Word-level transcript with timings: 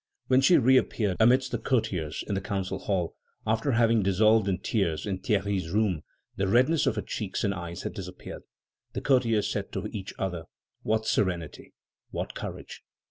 When 0.25 0.41
she 0.41 0.57
reappeared 0.57 1.17
amidst 1.19 1.51
the 1.51 1.59
courtiers 1.59 2.23
in 2.25 2.33
the 2.33 2.41
Council 2.41 2.79
Hall, 2.79 3.13
after 3.45 3.73
having 3.73 4.01
dissolved 4.01 4.47
in 4.49 4.57
tears 4.57 5.05
in 5.05 5.19
Thierry's 5.19 5.69
room, 5.69 6.01
the 6.37 6.47
redness 6.47 6.87
of 6.87 6.95
her 6.95 7.03
cheeks 7.03 7.43
and 7.43 7.53
eyes 7.53 7.83
had 7.83 7.93
disappeared. 7.93 8.41
The 8.93 9.01
courtiers 9.01 9.47
said 9.47 9.71
to 9.73 9.85
each 9.95 10.15
other: 10.17 10.45
"What 10.81 11.05
serenity! 11.05 11.75
what 12.09 12.33
courage!" 12.33 12.81